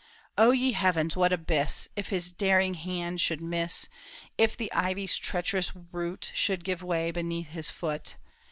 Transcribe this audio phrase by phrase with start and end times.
[0.35, 1.87] O ye Heavens, what abyss!
[1.95, 3.87] If his daring hand should miss!
[4.35, 8.15] If the ivy's treacherous root Should give way beneath his foot